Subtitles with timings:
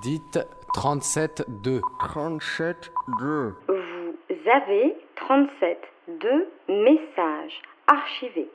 [0.00, 0.38] Dites
[0.74, 1.80] 37-2.
[2.00, 2.74] 37-2.
[3.18, 5.78] Vous avez 37
[6.20, 8.48] 2 messages archivés.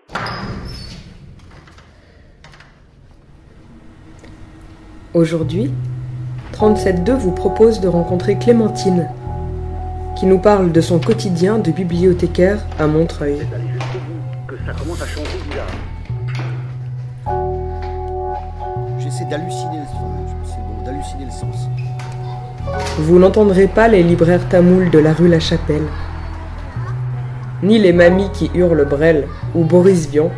[5.13, 5.71] Aujourd'hui,
[6.54, 9.09] 37.2 vous propose de rencontrer Clémentine,
[10.17, 13.40] qui nous parle de son quotidien de bibliothécaire à Montreuil.
[14.48, 15.67] que ça commence à changer bizarre.
[18.99, 20.27] J'essaie d'halluciner, c'est bon,
[20.88, 21.68] d'halluciner le sens.
[23.00, 25.88] Vous n'entendrez pas les libraires tamouls de la rue La Chapelle,
[27.62, 30.31] ni les mamies qui hurlent Brel ou Boris Vian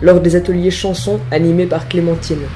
[0.00, 2.46] lors des ateliers chansons animés par Clémentine.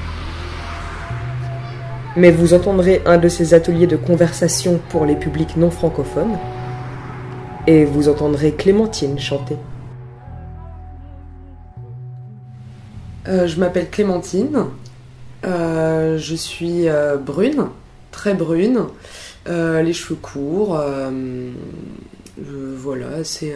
[2.15, 6.37] Mais vous entendrez un de ces ateliers de conversation pour les publics non francophones
[7.67, 9.57] et vous entendrez Clémentine chanter.
[13.27, 14.65] Euh, je m'appelle Clémentine,
[15.45, 17.67] Euh, je suis euh, brune,
[18.11, 18.87] très brune,
[19.47, 20.79] Euh, les cheveux courts,
[22.37, 23.55] voilà, c'est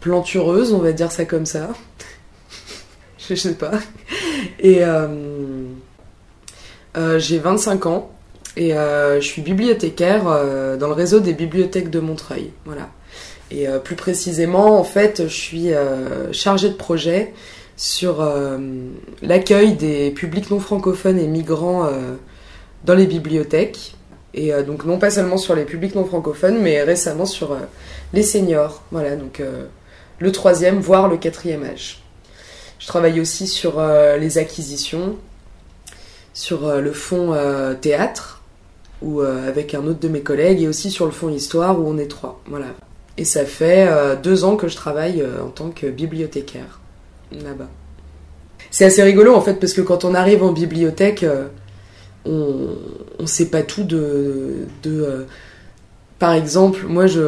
[0.00, 1.68] plantureuse, on va dire ça comme ça.
[3.18, 3.70] je sais pas.
[4.58, 4.82] Et
[7.18, 8.10] j'ai 25 ans
[8.56, 12.50] et je suis bibliothécaire dans le réseau des bibliothèques de Montreuil.
[12.64, 12.90] Voilà.
[13.52, 15.70] Et plus précisément, en fait, je suis
[16.32, 17.32] chargée de projet
[17.76, 18.58] sur euh,
[19.22, 22.14] l'accueil des publics non francophones et migrants euh,
[22.84, 23.96] dans les bibliothèques.
[24.32, 27.56] Et euh, donc non pas seulement sur les publics non francophones, mais récemment sur
[28.12, 28.82] les seniors.
[28.90, 29.42] Voilà, donc
[30.18, 32.02] le troisième, voire le quatrième âge.
[32.78, 35.16] Je travaille aussi sur les acquisitions,
[36.34, 37.34] sur le fonds
[37.80, 38.42] théâtre,
[39.00, 41.96] ou avec un autre de mes collègues, et aussi sur le fonds histoire, où on
[41.96, 42.42] est trois.
[42.46, 42.66] Voilà.
[43.16, 43.88] Et ça fait
[44.22, 46.80] deux ans que je travaille en tant que bibliothécaire
[47.32, 47.68] là-bas.
[48.70, 51.46] C'est assez rigolo en fait, parce que quand on arrive en bibliothèque, euh,
[53.18, 54.66] on ne sait pas tout de.
[54.82, 55.22] de euh,
[56.18, 57.20] par exemple, moi, je,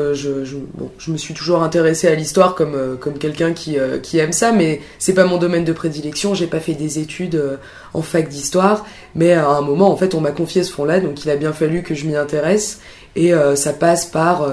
[1.08, 5.24] me suis toujours intéressée à l'histoire comme, euh, quelqu'un qui, aime ça, mais c'est pas
[5.24, 6.34] mon domaine de prédilection.
[6.34, 7.58] J'ai pas fait des études
[7.92, 11.24] en fac d'histoire, mais à un moment, en fait, on m'a confié ce fond-là, donc
[11.24, 12.80] il a bien fallu que je m'y intéresse.
[13.16, 14.48] Et ça passe par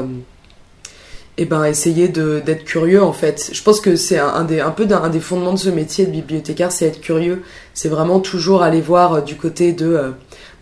[1.39, 3.49] euh, eh ben, essayer d'être curieux, en fait.
[3.53, 6.11] Je pense que c'est un, des, un peu un des fondements de ce métier de
[6.11, 7.41] bibliothécaire, c'est être curieux.
[7.73, 10.09] C'est vraiment toujours aller voir euh, du côté de, euh,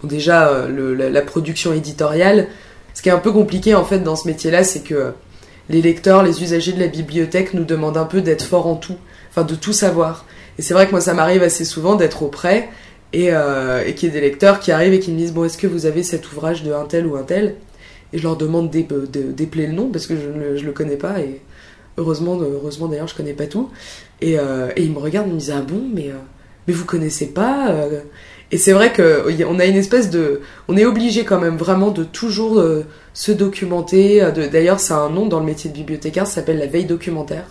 [0.03, 2.47] déjà, euh, la, production éditoriale.
[2.93, 5.13] Ce qui est un peu compliqué, en fait, dans ce métier-là, c'est que
[5.69, 8.97] les lecteurs, les usagers de la bibliothèque nous demandent un peu d'être forts en tout,
[9.29, 10.25] enfin, de tout savoir.
[10.57, 12.69] Et c'est vrai que moi, ça m'arrive assez souvent d'être auprès
[13.13, 15.57] et, et qu'il y ait des lecteurs qui arrivent et qui me disent Bon, est-ce
[15.57, 17.55] que vous avez cet ouvrage de un tel ou un tel?
[18.13, 20.97] Et je leur demande d'ép- de- d'épeler le nom parce que je ne le- connais
[20.97, 21.41] pas et
[21.97, 23.69] heureusement, heureusement d'ailleurs, je connais pas tout.
[24.22, 26.16] Et, euh, et ils me regardent et me disent Ah bon, mais, euh,
[26.67, 28.01] mais vous connaissez pas euh
[28.51, 30.41] Et c'est vrai qu'on a une espèce de.
[30.67, 32.83] On est obligé quand même vraiment de toujours euh,
[33.13, 34.21] se documenter.
[34.51, 37.45] D'ailleurs, c'est un nom dans le métier de bibliothécaire, ça s'appelle la veille documentaire.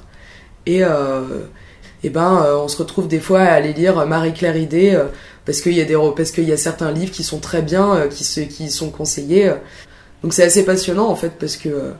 [0.66, 0.82] Et.
[2.03, 5.04] Et ben, on se retrouve des fois à aller lire Marie-Claire Idée euh,
[5.44, 8.06] parce qu'il y a des parce qu'il y a certains livres qui sont très bien,
[8.09, 9.53] qui se qui sont conseillés.
[10.22, 11.92] Donc c'est assez passionnant en fait parce que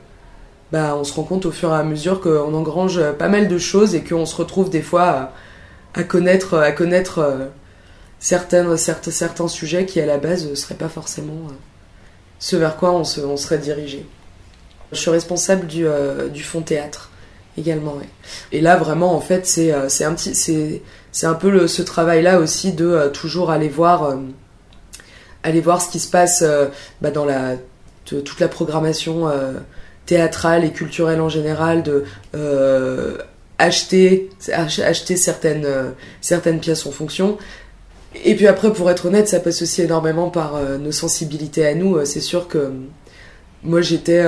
[0.73, 3.59] bah on se rend compte au fur et à mesure qu'on engrange pas mal de
[3.59, 5.33] choses et qu'on se retrouve des fois
[5.95, 7.47] à, connaître à connaître euh,
[8.21, 11.55] certaines certains sujets qui à la base ne seraient pas forcément euh,
[12.39, 14.07] ce vers quoi on, se, on serait dirigé.
[14.93, 17.11] Je suis responsable du, euh, du fonds théâtre
[17.59, 17.97] également.
[18.53, 20.83] Et là vraiment en fait c'est euh, un petit
[21.23, 24.17] un peu le, ce travail là aussi de toujours aller voir
[25.43, 26.45] aller voir ce qui se passe
[27.01, 27.57] bah, dans la
[28.17, 29.53] toute la programmation euh,
[30.07, 32.05] théâtrale et culturelle en général de
[32.35, 33.17] euh,
[33.59, 37.39] acheter ach- acheter certaines euh, certaines pièces en fonction.
[38.25, 42.05] Et puis après pour être honnête ça passe aussi énormément par nos sensibilités à nous.
[42.05, 42.73] C'est sûr que
[43.63, 44.23] moi j'étais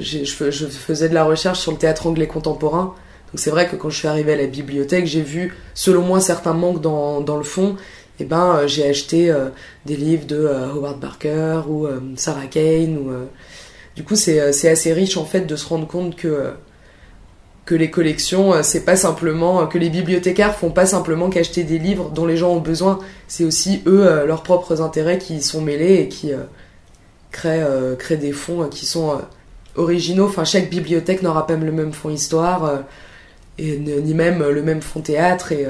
[0.00, 2.94] je, je faisais de la recherche sur le théâtre anglais contemporain.
[3.32, 6.20] Donc c'est vrai que quand je suis arrivée à la bibliothèque j'ai vu selon moi
[6.20, 7.76] certains manques dans, dans le fond
[8.20, 9.48] et ben euh, j'ai acheté euh,
[9.86, 11.86] des livres de euh, Howard Barker ou
[12.16, 12.98] Sarah Kane
[13.96, 16.54] du coup c'est assez riche en fait de se rendre compte que
[17.70, 22.24] les collections c'est pas simplement que les bibliothécaires font pas simplement qu'acheter des livres dont
[22.26, 22.98] les gens ont besoin.
[23.26, 26.30] C'est aussi eux leurs propres intérêts qui y sont mêlés et qui
[27.30, 29.20] créent des fonds qui sont
[29.76, 30.26] originaux.
[30.26, 32.84] Enfin chaque bibliothèque n'aura pas le même fonds histoire
[33.58, 35.66] ni même le même fonds théâtre et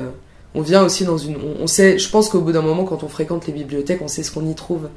[0.54, 3.08] on vient aussi dans une on, sait je pense qu'au bout d'un moment quand on
[3.08, 4.88] fréquente les bibliothèques on sait ce qu'on y trouve.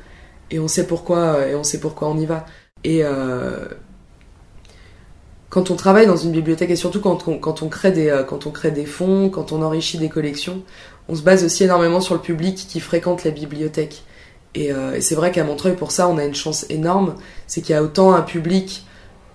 [0.50, 2.46] Et on sait pourquoi euh, et on sait pourquoi on y va.
[2.84, 3.68] Et euh,
[5.50, 8.24] quand on travaille dans une bibliothèque et surtout quand on, quand on crée des euh,
[8.24, 10.64] quand on crée des fonds quand on enrichit des collections
[11.10, 14.04] on se base aussi énormément sur le public qui fréquente la bibliothèque
[14.56, 17.16] Et, et c'est vrai qu'à Montreuil, pour ça, on a une chance énorme,
[17.48, 18.86] c'est qu'il y a autant un public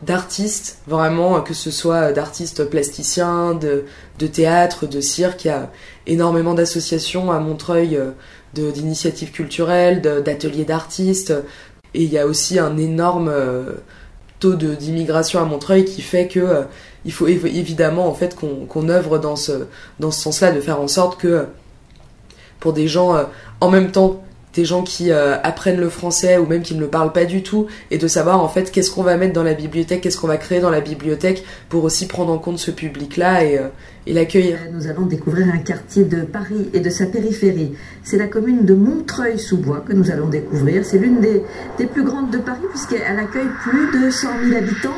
[0.03, 5.45] d'artistes, vraiment, que ce soit d'artistes plasticiens, de, théâtre, de cirque.
[5.45, 5.71] Il y a
[6.07, 8.13] énormément d'associations à Montreuil, euh,
[8.55, 11.33] d'initiatives culturelles, d'ateliers d'artistes.
[11.95, 13.73] Et il y a aussi un énorme euh,
[14.39, 16.63] taux d'immigration à Montreuil qui fait que euh,
[17.05, 19.67] il faut évidemment en fait qu'on œuvre dans ce,
[20.01, 21.47] dans ce sens-là, de faire en sorte que
[22.59, 23.15] pour des gens
[23.61, 24.26] en même temps
[24.57, 27.43] des gens qui euh, apprennent le français ou même qui ne le parlent pas du
[27.43, 30.27] tout et de savoir en fait qu'est-ce qu'on va mettre dans la bibliothèque, qu'est-ce qu'on
[30.27, 33.69] va créer dans la bibliothèque pour aussi prendre en compte ce public-là et, euh,
[34.09, 34.59] l'accueillir.
[34.73, 37.73] Nous allons découvrir un quartier de Paris et de sa périphérie.
[38.03, 40.85] C'est la commune de Montreuil-sous-Bois que nous allons découvrir.
[40.85, 41.43] C'est l'une des,
[41.77, 44.97] des plus grandes de Paris puisqu'elle accueille plus de 100 000 habitants.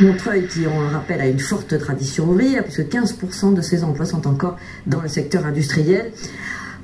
[0.00, 4.06] Montreuil, qui, on le rappelle, a une forte tradition ouvrière, puisque 15% de ses emplois
[4.06, 4.56] sont encore
[4.86, 6.10] dans le secteur industriel.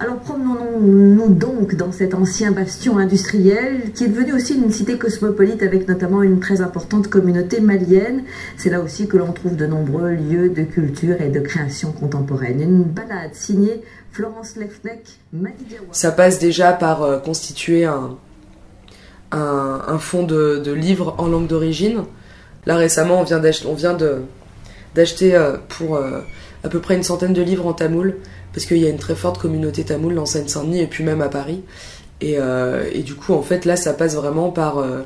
[0.02, 5.62] Alors promenons-nous donc dans cet ancien bastion industriel qui est devenu aussi une cité cosmopolite
[5.62, 8.24] avec notamment une très importante communauté malienne.
[8.56, 12.62] C'est là aussi que l'on trouve de nombreux lieux de culture et de création contemporaine.
[12.62, 15.20] Une balade signée Florence Lefnek,
[15.92, 18.16] Ça passe déjà par euh, constituer un,
[19.32, 22.04] un, fonds de, livres en langue d'origine.
[22.64, 23.38] Là récemment, on vient
[24.94, 26.22] d'acheter euh, pour euh,
[26.64, 28.16] à peu près une centaine de livres en tamoul
[28.52, 31.28] parce qu'il y a une très forte communauté tamoule dans Seine-Saint-Denis et puis même à
[31.28, 31.62] Paris.
[32.20, 35.02] Et, euh, et, du coup, en fait, là, ça passe vraiment par euh,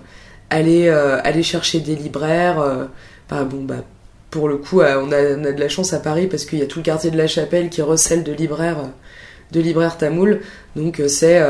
[0.50, 2.88] aller, euh, aller chercher des libraires.
[3.30, 3.84] bon, bah,
[4.30, 5.12] pour le coup, on a, on,
[5.44, 7.28] a, de la chance à Paris parce qu'il y a tout le quartier de la
[7.28, 8.90] Chapelle qui recèle de libraires,
[9.52, 10.40] de libraires tamoul.
[10.74, 11.40] Donc, c'est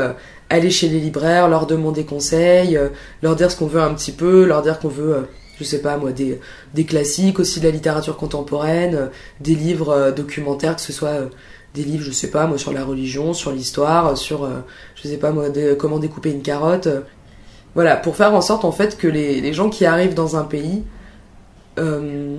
[0.51, 2.79] aller chez les libraires, leur demander conseil,
[3.23, 5.27] leur dire ce qu'on veut un petit peu, leur dire qu'on veut
[5.57, 6.37] je sais pas moi, des,
[6.73, 9.09] des classiques, aussi de la littérature contemporaine,
[9.39, 11.29] des livres documentaires, que ce soit
[11.75, 14.61] des livres, je sais pas, moi, sur la religion, sur l'histoire, sur, euh,
[14.95, 16.87] je sais pas, moi, comment découper une carotte.
[17.75, 20.83] Voilà, pour faire en sorte, en fait, que les, gens qui arrivent dans un pays,
[21.77, 22.37] euh,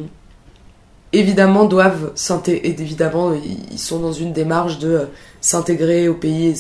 [1.12, 3.32] évidemment, doivent s'intégrer, évidemment,
[3.70, 5.04] ils sont dans une démarche de euh,
[5.42, 6.54] s'intégrer au pays,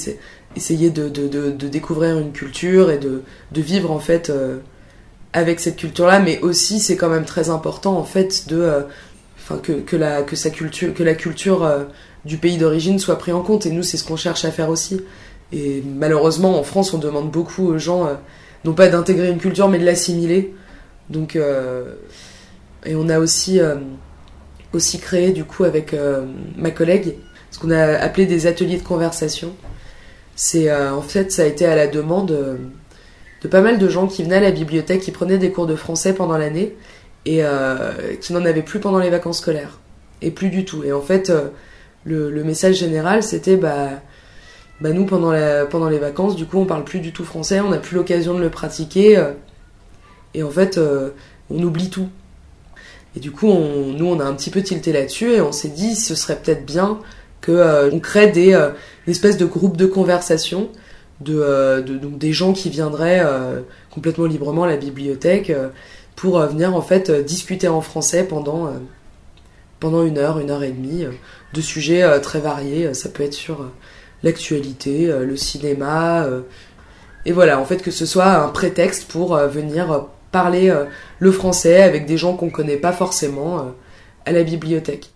[0.54, 1.08] essayer de,
[1.68, 3.22] découvrir une culture et de,
[3.54, 4.30] vivre, en fait,
[5.32, 8.84] avec cette culture-là, mais aussi, c'est quand même très important, en fait, de,
[9.62, 11.66] que, la, culture, que la culture
[12.26, 13.64] du pays d'origine soit pris en compte.
[13.66, 15.00] Et nous, c'est ce qu'on cherche à faire aussi.
[15.52, 18.14] Et malheureusement, en France, on demande beaucoup aux gens, euh,
[18.64, 20.54] non pas d'intégrer une culture, mais de l'assimiler.
[21.08, 21.94] Donc, euh,
[22.84, 23.76] et on a aussi, euh,
[24.72, 25.94] aussi créé, du coup, avec
[26.56, 27.14] ma collègue,
[27.50, 29.54] ce qu'on a appelé des ateliers de conversation.
[30.34, 32.28] C'est, en fait, ça a été à la demande
[33.42, 35.76] de pas mal de gens qui venaient à la bibliothèque, qui prenaient des cours de
[35.76, 36.74] français pendant l'année
[37.24, 37.42] et
[38.20, 39.78] qui n'en avaient plus pendant les vacances scolaires.
[40.20, 40.84] Et plus du tout.
[40.84, 41.32] Et en fait,
[42.06, 43.90] le, message général, c'était bah,
[44.80, 47.78] bah nous pendant, les vacances, du coup, on parle plus du tout français, on n'a
[47.78, 49.32] plus l'occasion de le pratiquer, euh,
[50.34, 51.10] et en fait, euh,
[51.50, 52.08] on oublie tout.
[53.16, 55.68] Et du coup, on, nous, on a un petit peu tilté là-dessus, et on s'est
[55.68, 56.98] dit, ce serait peut-être bien
[57.40, 58.56] que euh, on crée des
[59.06, 60.68] espèces de groupes de conversation
[61.20, 63.24] de, des gens qui viendraient
[63.90, 65.50] complètement librement à la bibliothèque
[66.14, 68.70] pour venir en fait discuter en français pendant
[69.80, 71.12] pendant une heure, une heure et demie, euh,
[71.52, 72.94] de sujets euh, très variés.
[72.94, 73.72] Ça peut être sur euh,
[74.22, 76.26] l'actualité, le cinéma.
[77.26, 80.74] Et voilà, en fait, que ce soit un prétexte pour venir parler
[81.18, 83.72] le français avec des gens qu'on ne connaît pas forcément
[84.24, 85.10] à la bibliothèque.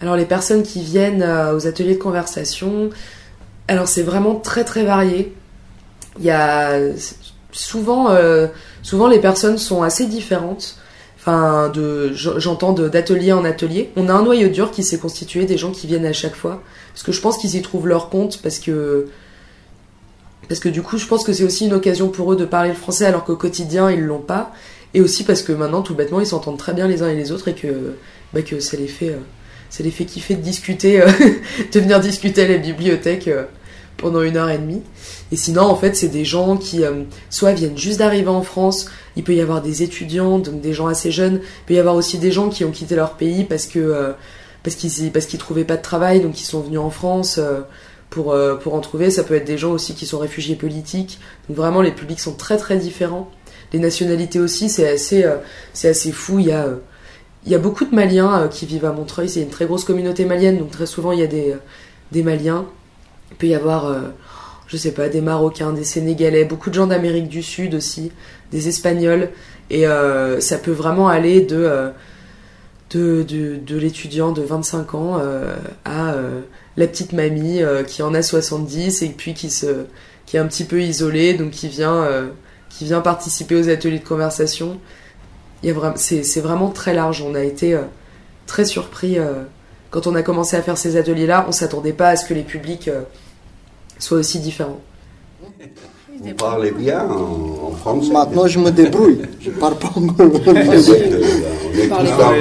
[0.00, 2.90] Alors les personnes qui viennent aux ateliers de conversation,
[3.68, 5.34] alors c'est vraiment très très varié.
[6.18, 6.78] Il y a
[7.50, 8.16] souvent,
[8.82, 10.78] souvent les personnes sont assez différentes.
[11.24, 13.90] Enfin, de, j'entends d'atelier en atelier.
[13.94, 16.60] On a un noyau dur qui s'est constitué, des gens qui viennent à chaque fois.
[16.92, 19.06] Parce que je pense qu'ils y trouvent leur compte, parce que.
[20.48, 22.70] Parce que du coup, je pense que c'est aussi une occasion pour eux de parler
[22.70, 24.52] le français alors qu'au quotidien, ils l'ont pas.
[24.94, 27.30] Et aussi parce que maintenant, tout bêtement, ils s'entendent très bien les uns et les
[27.30, 27.94] autres et que,
[28.34, 29.10] bah, que ça les fait.
[29.10, 29.18] Euh,
[29.70, 31.06] ça fait de discuter, euh,
[31.72, 33.28] de venir discuter à la bibliothèque.
[33.28, 33.44] Euh,
[34.02, 34.82] pendant une heure et demie.
[35.30, 38.90] Et sinon, en fait, c'est des gens qui euh, soit viennent juste d'arriver en France,
[39.16, 41.94] il peut y avoir des étudiants, donc des gens assez jeunes, il peut y avoir
[41.94, 44.12] aussi des gens qui ont quitté leur pays parce que euh,
[44.62, 47.60] parce qu'ils parce qu'ils trouvaient pas de travail, donc ils sont venus en France euh,
[48.10, 49.10] pour pour en trouver.
[49.10, 51.18] Ça peut être des gens aussi qui sont réfugiés politiques.
[51.48, 53.30] Donc vraiment, les publics sont très très différents.
[53.72, 55.24] Les nationalités aussi, c'est assez
[55.72, 56.38] c'est assez fou.
[56.38, 56.68] Il y a
[57.44, 59.28] il y a beaucoup de Maliens qui vivent à Montreuil.
[59.28, 61.56] C'est une très grosse communauté malienne, donc très souvent il y a des
[62.12, 62.66] des Maliens.
[63.32, 64.00] Il peut y avoir, euh,
[64.72, 68.10] je sais pas, des Marocains, des Sénégalais, beaucoup de gens d'Amérique du Sud aussi,
[68.52, 69.28] des Espagnols.
[69.68, 71.90] Et euh, ça peut vraiment aller de, euh,
[72.90, 76.14] de, de, l'étudiant de 25 ans euh, à
[76.78, 81.34] la petite mamie qui en a 70 et puis qui est un petit peu isolée
[81.34, 82.08] donc qui vient
[82.70, 84.78] qui vient participer aux ateliers de conversation.
[85.96, 87.20] C'est vraiment très large.
[87.20, 87.78] On a été
[88.46, 89.18] très surpris
[89.90, 92.32] quand on a commencé à faire ces ateliers là on s'attendait pas à ce que
[92.32, 92.88] les publics
[94.02, 94.80] soient aussi différents
[96.22, 98.12] Vous parlez bien en, en français.
[98.12, 99.18] Maintenant, je me débrouille.
[99.40, 100.26] Je parle pas encore.
[101.90, 102.32] Ah.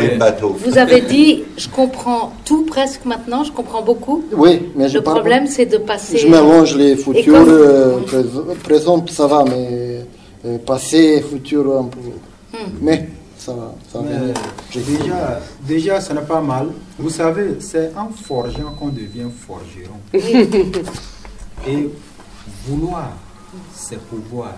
[0.65, 4.23] Vous avez dit, je comprends tout presque maintenant, je comprends beaucoup.
[4.33, 6.17] Oui, mais je Le parle problème, c'est de passer.
[6.17, 10.03] Je mélange les futurs, comme- euh, prés- présent, ça va, mais
[10.45, 11.99] euh, passé, futur, un peu.
[12.57, 12.71] Hmm.
[12.81, 14.09] Mais ça va, ça va
[14.73, 16.67] déjà, déjà, ça n'est pas mal.
[16.99, 19.99] Vous savez, c'est en forgeant qu'on devient forgeron.
[21.67, 21.89] Et
[22.65, 23.11] vouloir,
[23.73, 24.53] c'est pouvoir.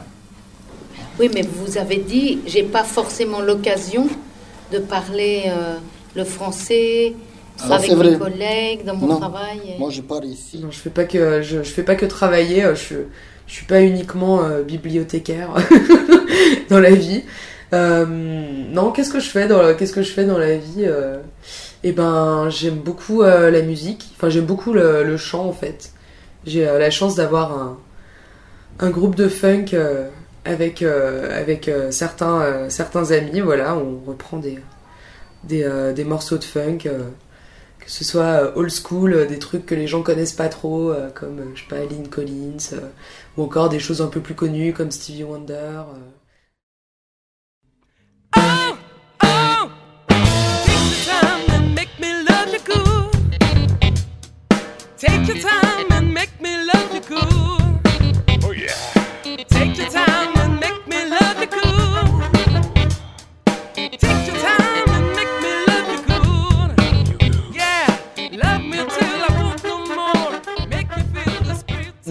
[1.19, 4.07] Oui, mais vous avez dit, j'ai pas forcément l'occasion
[4.71, 5.75] de parler euh,
[6.15, 7.13] le français
[7.57, 8.17] Ça, avec c'est mes vrai.
[8.17, 9.17] collègues dans mon Non.
[9.19, 9.59] travail.
[9.75, 10.59] et- Moi, je pars ici.
[10.59, 12.63] Non, je fais pas que je, je fais pas que travailler.
[12.63, 12.95] euh, Je
[13.45, 15.49] je suis pas uniquement euh, bibliothécaire
[16.69, 17.23] dans la vie.
[17.73, 20.87] Euh, non, qu'est-ce que je fais dans la- qu'est-ce que je fais dans la vie
[21.83, 24.05] Eh ben, j'aime beaucoup euh, la musique.
[24.15, 25.91] Enfin, j'aime beaucoup le, le chant en fait.
[26.45, 27.77] J'ai euh, la chance d'avoir un
[28.79, 30.09] un groupe de funk euh,
[30.45, 33.39] avec euh, avec certains certains amis.
[33.41, 34.59] Voilà, on reprend des
[35.43, 36.79] des, des morceaux de funk.
[37.79, 41.61] que ce soit old school, des trucs que les gens connaissent pas trop, comme, je
[41.61, 42.79] sais pas, Lynn Collins,
[43.37, 45.83] ou encore des choses un peu plus connues comme Stevie Wonder.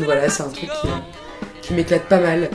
[0.04, 0.88] Voilà, c'est un truc qui,
[1.68, 2.50] qui m'éclate pas mal.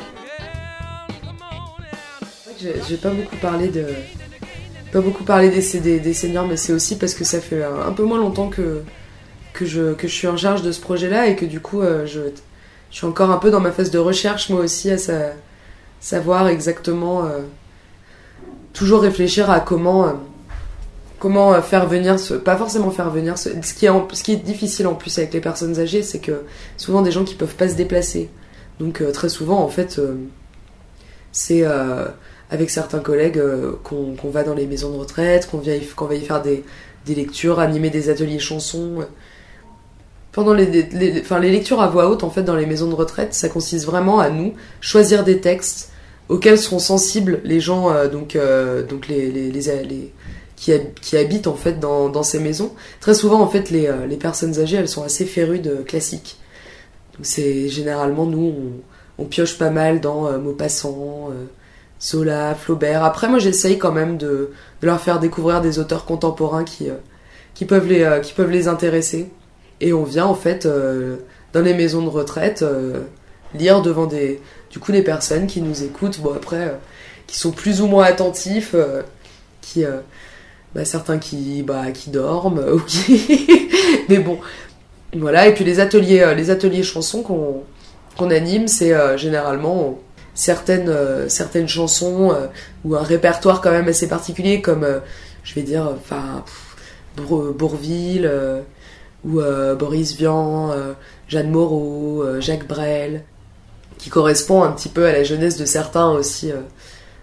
[2.45, 3.85] Que J'ai j'ai pas beaucoup parlé de.
[4.91, 7.87] Pas beaucoup parlé des, des, des seniors, mais c'est aussi parce que ça fait un,
[7.87, 8.83] un peu moins longtemps que,
[9.57, 12.05] que, je, que je suis en charge de ce projet-là et que du coup, euh,
[12.05, 12.21] je,
[12.91, 15.33] je suis encore un peu dans ma phase de recherche, moi aussi, à sa-
[15.99, 17.25] savoir exactement.
[17.25, 17.39] euh,
[18.73, 20.07] toujours réfléchir à comment.
[20.07, 20.11] euh,
[21.19, 24.35] comment faire venir ce, pas forcément faire venir ce, ce qui est ce qui est
[24.35, 26.43] difficile en plus avec les personnes âgées c'est que
[26.77, 28.29] souvent des gens qui peuvent pas se déplacer
[28.79, 29.99] donc très souvent en fait
[31.31, 31.63] c'est
[32.51, 33.41] avec certains collègues
[33.83, 35.59] qu'on qu'on va dans les maisons de retraite qu'on
[35.95, 36.63] qu'on va y faire des,
[37.07, 39.03] des lectures animer des ateliers chansons
[40.37, 43.33] pendant les, enfin, les lectures à voix haute en fait dans les maisons de retraite
[43.33, 45.91] ça consiste vraiment à nous choisir des textes
[46.29, 50.13] auxquels seront sensibles les gens euh, donc euh, donc les, les, les,
[50.55, 52.71] qui, qui habitent en fait dans, dans ces maisons.
[52.99, 56.37] Très souvent en fait les, euh, personnes âgées elles sont assez férues classiques.
[57.23, 58.53] C'est généralement nous
[59.17, 61.31] on, pioche pas mal dans Maupassant,
[61.99, 63.03] Zola, Flaubert.
[63.03, 64.51] Après moi j'essaye quand même de,
[64.81, 66.89] de leur faire découvrir des auteurs contemporains qui,
[67.55, 69.31] qui, peuvent, les, qui peuvent les intéresser.
[69.81, 71.17] Et on vient en fait euh,
[71.53, 73.01] dans les maisons de retraite euh,
[73.53, 74.41] lire devant des,
[74.71, 76.19] du coup des personnes qui nous écoutent.
[76.19, 76.75] Bon après euh,
[77.27, 78.73] qui sont plus ou moins attentifs,
[79.61, 79.83] qui
[80.73, 82.63] bah, certains qui bah, qui dorment
[84.09, 84.39] mais bon
[85.13, 87.63] voilà et puis les ateliers les ateliers chansons qu'on
[88.15, 89.99] qu'on anime c'est généralement
[90.35, 92.33] certaines certaines chansons
[92.85, 94.87] ou un répertoire quand même assez particulier comme
[95.43, 96.45] je vais dire enfin
[97.17, 98.31] Bourville
[99.25, 100.93] ou euh, Boris Vian euh,
[101.27, 103.23] Jeanne Moreau euh, Jacques Brel
[103.97, 106.51] qui correspond un petit peu à la jeunesse de certains aussi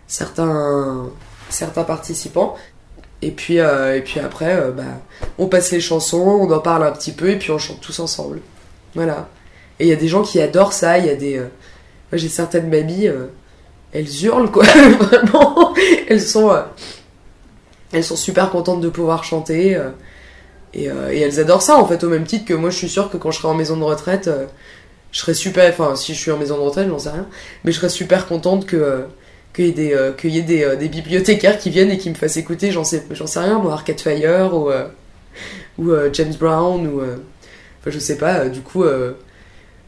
[0.07, 1.11] certains
[1.49, 2.57] certains participants
[3.23, 4.83] et puis, et puis après, bah,
[5.39, 7.99] on passe les chansons, on en parle un petit peu, et puis on chante tous
[8.01, 8.43] ensemble.
[8.95, 9.31] Voilà.
[9.79, 11.39] Et il y a des gens qui adorent ça, il y a des...
[11.39, 11.49] Moi
[12.19, 13.09] j'ai certaines mamies,
[13.93, 14.65] elles hurlent quoi,
[15.01, 15.73] vraiment.
[16.07, 16.55] Elles sont,
[17.93, 19.81] elles sont super contentes de pouvoir chanter.
[20.77, 23.11] Euh, et, elles adorent ça en fait, au même titre que moi je suis sûre
[23.11, 24.47] que quand je serai en maison de retraite, euh,
[25.13, 25.71] je serai super...
[25.71, 27.29] Enfin, si je suis en maison de retraite, j'en sais rien.
[27.65, 28.77] Mais je serais super contente que...
[28.77, 29.03] euh,
[29.53, 32.73] qu'il y ait, des, y ait des, bibliothécaires qui viennent et qui me fassent écouter,
[32.73, 34.71] j'en sais, j'en sais rien, moi, Arcade Fire ou,
[35.79, 37.01] ou James Brown ou.
[37.01, 38.85] Enfin, je sais pas, du coup.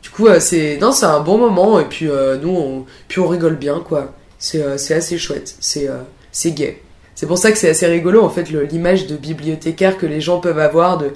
[0.05, 0.79] du coup, c'est.
[0.81, 4.15] Non, c'est un bon moment et puis nous, on, puis on rigole bien, quoi.
[4.39, 5.89] C'est assez chouette, c'est
[6.31, 6.81] c'est gay.
[7.17, 10.39] C'est pour ça que c'est assez rigolo, en fait, l'image de bibliothécaire que les gens
[10.39, 11.13] peuvent avoir de,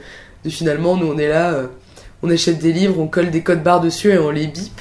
[0.48, 1.66] finalement, nous, on est là, euh,
[2.22, 4.80] on achète des livres, on colle des codes barres dessus et on les bip.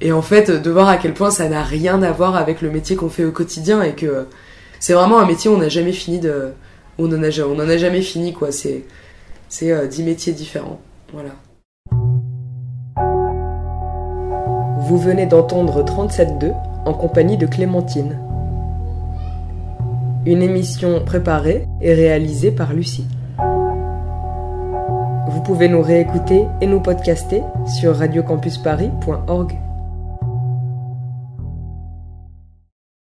[0.00, 2.70] Et en fait, de voir à quel point ça n'a rien à voir avec le
[2.70, 4.26] métier qu'on fait au quotidien et que
[4.78, 6.52] c'est vraiment un métier où on n'a jamais fini de,
[6.98, 7.22] on en
[7.68, 8.52] a, jamais fini, quoi.
[8.52, 8.84] C'est,
[9.48, 10.80] c'est euh, 10 métiers différents.
[11.12, 11.30] Voilà.
[14.86, 16.52] Vous venez d'entendre 37.2
[16.86, 18.29] en compagnie de Clémentine.
[20.26, 23.06] Une émission préparée et réalisée par Lucie.
[25.28, 29.69] Vous pouvez nous réécouter et nous podcaster sur radiocampusparis.org.